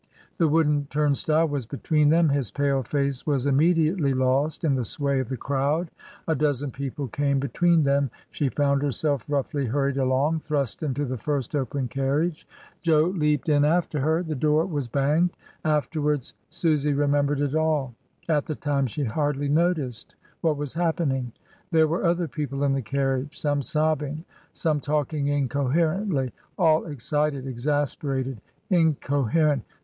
The 0.39 0.47
wooden 0.47 0.87
turnstile 0.89 1.47
was 1.47 1.67
between 1.67 2.09
them, 2.09 2.29
his 2.29 2.49
pale 2.49 2.81
face 2.81 3.27
was 3.27 3.45
immediately 3.45 4.15
lost 4.15 4.63
in 4.63 4.73
the 4.73 4.83
sway 4.83 5.19
of 5.19 5.29
the 5.29 5.37
crowd, 5.37 5.91
a 6.27 6.33
dozen 6.33 6.71
people 6.71 7.07
came 7.07 7.37
between 7.39 7.83
them; 7.83 8.09
she 8.31 8.49
found 8.49 8.81
her 8.81 8.89
self 8.91 9.23
roughly 9.29 9.67
hurried 9.67 9.97
along, 9.97 10.39
thrust 10.39 10.81
into 10.81 11.05
the 11.05 11.19
first 11.19 11.55
open 11.55 11.87
carriage. 11.87 12.47
Jo 12.81 13.13
leapt 13.15 13.47
in 13.47 13.63
after 13.63 13.99
her; 13.99 14.23
the 14.23 14.33
door 14.33 14.65
was 14.65 14.87
banged. 14.87 15.37
Afterwards 15.63 16.33
Susy 16.49 16.93
remembered 16.93 17.39
it 17.39 17.53
all, 17.53 17.93
at 18.27 18.47
the 18.47 18.55
time 18.55 18.87
she 18.87 19.03
hardly 19.03 19.49
noticed 19.49 20.15
what 20.41 20.57
was 20.57 20.73
happening. 20.73 21.31
There 21.69 21.87
were 21.87 22.03
other 22.05 22.27
people 22.27 22.63
in 22.63 22.71
the 22.71 22.81
carriage— 22.81 23.37
some 23.39 23.61
sobbing, 23.61 24.25
some 24.51 24.79
talking 24.79 25.27
incoherently, 25.27 26.33
all 26.57 26.85
excited, 26.87 27.45
exasperated, 27.45 28.41
incoherent. 28.71 29.61